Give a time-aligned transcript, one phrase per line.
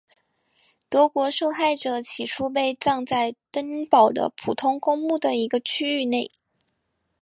[0.89, 6.31] 德国受害者起初被葬在登堡的普通公墓的一个区域内。